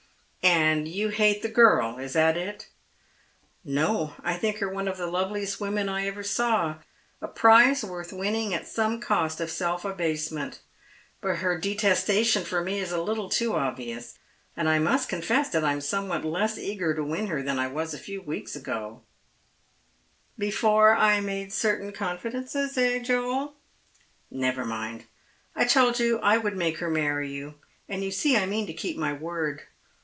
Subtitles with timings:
[0.71, 1.99] "And you hate the girl.
[1.99, 2.67] Is that it?""
[3.63, 4.15] No.
[4.23, 6.77] I think her one of the loveliest women I ever saw;
[7.21, 10.59] a prize worth winning at some cost of self abasement.
[11.21, 14.17] But her detestation for me is a little too obvious,
[14.57, 17.67] and I must confess that I am somewhat less eager to win her than I
[17.67, 19.03] was a few weeks ago"
[20.39, 23.57] "Before I made certain confidences, eh,' Joel?
[24.33, 25.03] Nevermind.
[25.55, 27.55] I told you I would make her many you,
[27.87, 29.63] and you see I mean t(j keep my word.